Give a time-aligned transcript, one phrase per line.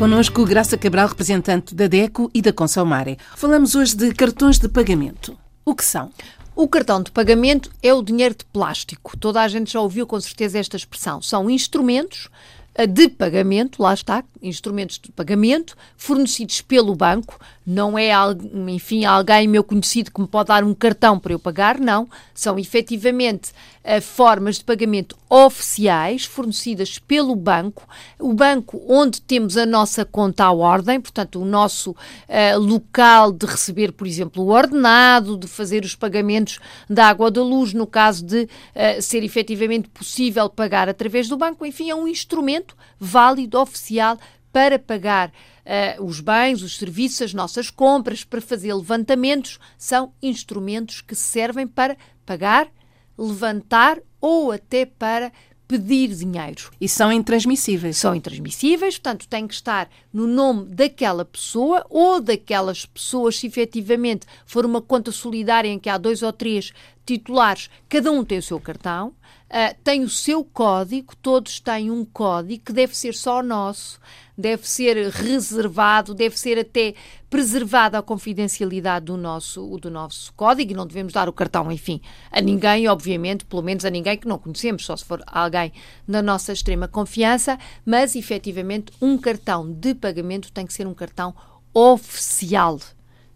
[0.00, 3.18] Conosco Graça Cabral, representante da DECO e da Consomare.
[3.36, 5.36] Falamos hoje de cartões de pagamento.
[5.62, 6.10] O que são?
[6.56, 9.14] O cartão de pagamento é o dinheiro de plástico.
[9.18, 11.20] Toda a gente já ouviu com certeza esta expressão.
[11.20, 12.30] São instrumentos
[12.88, 17.38] de pagamento, lá está, instrumentos de pagamento fornecidos pelo banco.
[17.66, 18.10] Não é,
[18.68, 22.08] enfim, alguém meu conhecido que me pode dar um cartão para eu pagar, não.
[22.34, 23.52] São efetivamente
[23.84, 27.86] uh, formas de pagamento oficiais fornecidas pelo banco,
[28.18, 33.46] o banco onde temos a nossa conta à ordem, portanto, o nosso uh, local de
[33.46, 38.24] receber, por exemplo, o ordenado, de fazer os pagamentos da água da luz, no caso
[38.24, 42.59] de uh, ser efetivamente possível pagar através do banco, enfim, é um instrumento
[42.98, 44.18] válido, oficial,
[44.52, 51.00] para pagar uh, os bens, os serviços, as nossas compras, para fazer levantamentos, são instrumentos
[51.00, 51.96] que servem para
[52.26, 52.68] pagar,
[53.16, 55.32] levantar ou até para
[55.70, 56.68] pedir dinheiro.
[56.80, 57.96] E são intransmissíveis.
[57.96, 64.26] São intransmissíveis, portanto, tem que estar no nome daquela pessoa ou daquelas pessoas, se efetivamente
[64.44, 66.72] for uma conta solidária em que há dois ou três
[67.18, 69.12] titulares, cada um tem o seu cartão.
[69.50, 73.98] Uh, tem o seu código, todos têm um código que deve ser só nosso,
[74.38, 76.94] deve ser reservado, deve ser até
[77.28, 82.00] preservada a confidencialidade do nosso, do nosso código e não devemos dar o cartão, enfim,
[82.30, 85.72] a ninguém, obviamente, pelo menos a ninguém que não conhecemos, só se for alguém
[86.06, 91.34] da nossa extrema confiança, mas efetivamente um cartão de pagamento tem que ser um cartão
[91.74, 92.78] oficial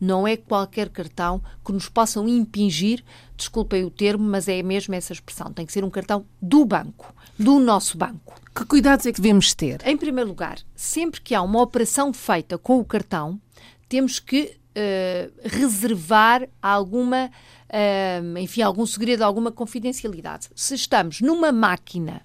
[0.00, 3.02] não é qualquer cartão que nos possam impingir,
[3.36, 7.14] desculpem o termo, mas é mesmo essa expressão, tem que ser um cartão do banco,
[7.38, 8.40] do nosso banco.
[8.54, 9.80] Que cuidados é que devemos ter?
[9.86, 13.40] Em primeiro lugar, sempre que há uma operação feita com o cartão,
[13.88, 17.30] temos que uh, reservar alguma,
[17.68, 20.48] uh, enfim, algum segredo, alguma confidencialidade.
[20.54, 22.22] Se estamos numa máquina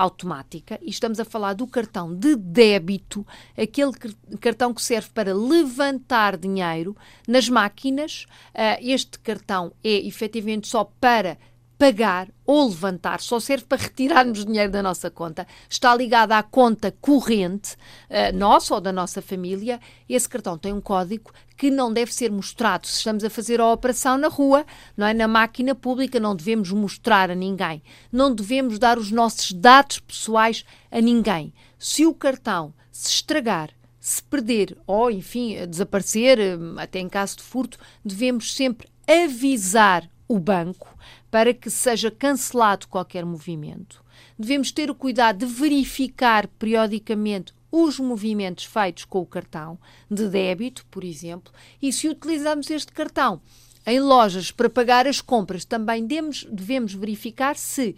[0.00, 3.92] automática e estamos a falar do cartão de débito, aquele
[4.40, 6.96] cartão que serve para levantar dinheiro
[7.28, 8.26] nas máquinas.
[8.54, 11.36] Uh, este cartão é efetivamente só para
[11.80, 16.94] pagar ou levantar, só serve para retirarmos dinheiro da nossa conta, está ligado à conta
[17.00, 17.74] corrente
[18.10, 19.80] uh, nossa ou da nossa família.
[20.06, 23.72] Esse cartão tem um código que não deve ser mostrado se estamos a fazer a
[23.72, 25.14] operação na rua, não é?
[25.14, 30.66] Na máquina pública não devemos mostrar a ninguém, não devemos dar os nossos dados pessoais
[30.90, 31.50] a ninguém.
[31.78, 37.42] Se o cartão se estragar, se perder ou, enfim, desaparecer, eh, até em caso de
[37.42, 40.96] furto, devemos sempre avisar o banco
[41.28, 44.00] para que seja cancelado qualquer movimento.
[44.38, 49.76] Devemos ter o cuidado de verificar periodicamente os movimentos feitos com o cartão
[50.08, 51.52] de débito, por exemplo,
[51.82, 53.42] e se utilizamos este cartão
[53.84, 57.96] em lojas para pagar as compras, também devemos, devemos verificar se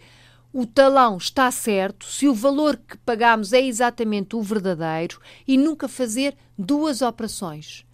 [0.55, 5.87] o talão está certo, se o valor que pagamos é exatamente o verdadeiro e nunca
[5.87, 7.85] fazer duas operações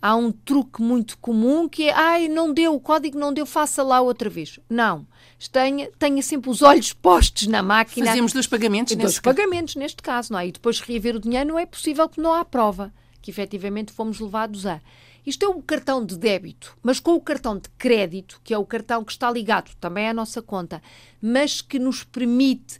[0.00, 3.82] há um truque muito comum que é, ai, não deu, o código não deu, faça
[3.82, 4.58] lá outra vez.
[4.68, 5.06] Não.
[5.52, 8.06] Tenha, tenha sempre os olhos postos na máquina.
[8.06, 9.82] Fazemos dois pagamentos dois neste pagamentos caso.
[9.82, 10.48] neste caso, não é?
[10.48, 12.92] E depois reaver o dinheiro não é possível porque não há prova
[13.22, 14.80] que efetivamente fomos levados a.
[15.26, 18.64] Isto é o cartão de débito, mas com o cartão de crédito, que é o
[18.64, 20.80] cartão que está ligado também à nossa conta,
[21.20, 22.78] mas que nos permite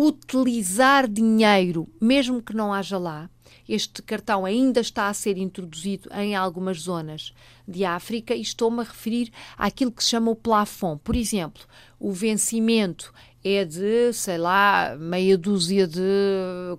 [0.00, 3.28] utilizar dinheiro, mesmo que não haja lá,
[3.68, 7.32] este cartão ainda está a ser introduzido em algumas zonas
[7.68, 11.00] de África e estou-me a referir àquilo que se chama o plafond.
[11.04, 11.62] Por exemplo,
[11.98, 13.12] o vencimento
[13.44, 16.00] é de, sei lá, meia dúzia de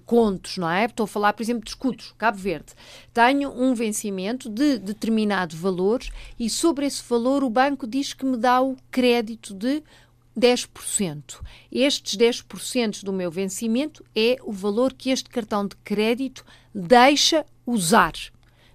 [0.06, 0.86] contos, não é?
[0.86, 2.74] Estou a falar, por exemplo, de escudos, Cabo Verde.
[3.14, 6.02] Tenho um vencimento de determinado valor
[6.40, 9.84] e sobre esse valor o banco diz que me dá o crédito de
[10.38, 11.42] 10%.
[11.72, 18.14] Estes 10% do meu vencimento é o valor que este cartão de crédito deixa usar.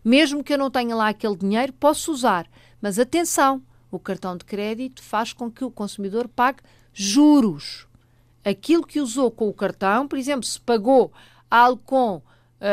[0.05, 2.47] Mesmo que eu não tenha lá aquele dinheiro, posso usar.
[2.81, 6.60] Mas atenção, o cartão de crédito faz com que o consumidor pague
[6.92, 7.86] juros.
[8.45, 11.13] Aquilo que usou com o cartão, por exemplo, se pagou
[11.51, 12.22] algo com uh,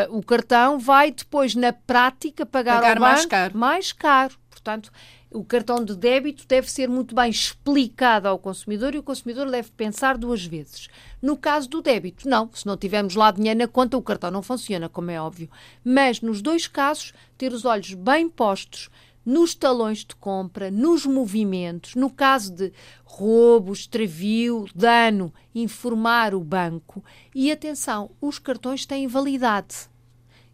[0.09, 3.57] o cartão, vai depois, na prática, pagar, pagar mais caro.
[3.57, 4.35] mais caro.
[4.49, 4.91] Portanto,
[5.33, 9.71] o cartão de débito deve ser muito bem explicado ao consumidor e o consumidor deve
[9.71, 10.87] pensar duas vezes.
[11.21, 12.49] No caso do débito, não.
[12.53, 15.49] Se não tivermos lá dinheiro na conta, o cartão não funciona, como é óbvio.
[15.83, 18.89] Mas nos dois casos, ter os olhos bem postos
[19.25, 22.73] nos talões de compra, nos movimentos, no caso de
[23.05, 27.03] roubo, extravio, dano, informar o banco.
[27.33, 29.89] E atenção, os cartões têm validade.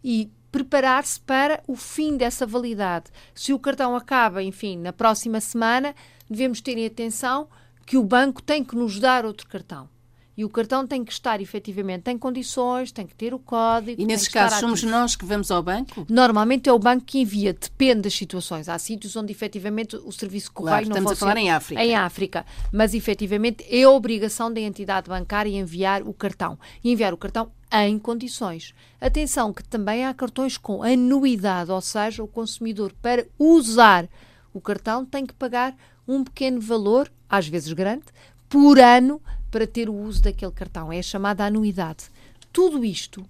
[0.02, 3.10] E preparar-se para o fim dessa validade.
[3.34, 5.94] Se o cartão acaba, enfim, na próxima semana,
[6.28, 7.48] devemos ter em atenção
[7.86, 9.88] que o banco tem que nos dar outro cartão.
[10.36, 14.00] E o cartão tem que estar efetivamente em condições, tem que ter o código.
[14.00, 16.06] E nesses casos somos nós que vamos ao banco?
[16.08, 18.68] Normalmente é o banco que envia, depende das situações.
[18.68, 21.84] Há sítios onde efetivamente o serviço correio claro, não estamos a falar em África.
[21.84, 22.46] Em África.
[22.72, 26.58] Mas efetivamente é obrigação da entidade bancária enviar o cartão.
[26.82, 28.74] E enviar o cartão em condições.
[29.00, 34.08] Atenção que também há cartões com anuidade, ou seja, o consumidor para usar
[34.52, 38.04] o cartão tem que pagar um pequeno valor, às vezes grande,
[38.48, 40.92] por ano para ter o uso daquele cartão.
[40.92, 42.04] É a chamada anuidade.
[42.52, 43.24] Tudo isto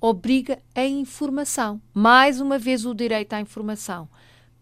[0.00, 1.80] obriga a informação.
[1.92, 4.08] Mais uma vez, o direito à informação.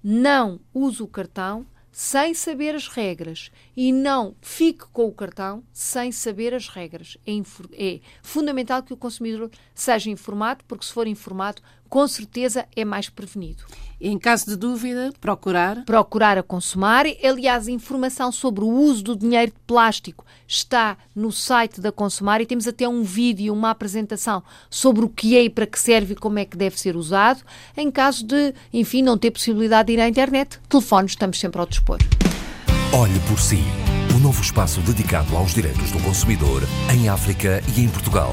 [0.03, 6.13] Não use o cartão sem saber as regras e não fique com o cartão sem
[6.13, 7.19] saber as regras.
[7.27, 7.33] É,
[7.73, 13.09] é, fundamental que o consumidor seja informado, porque se for informado, com certeza é mais
[13.09, 13.65] prevenido.
[14.01, 15.85] Em caso de dúvida, procurar.
[15.85, 17.05] Procurar a consumar.
[17.23, 22.41] Aliás, a informação sobre o uso do dinheiro de plástico está no site da Consumar
[22.41, 26.13] e temos até um vídeo, uma apresentação sobre o que é e para que serve
[26.13, 27.43] e como é que deve ser usado.
[27.77, 31.67] Em caso de, enfim, não ter possibilidade de ir à internet, telefones estamos sempre ao
[31.67, 31.99] dispor.
[32.93, 33.63] Olhe por si.
[34.13, 36.63] O um novo espaço dedicado aos direitos do consumidor
[36.93, 38.33] em África e em Portugal.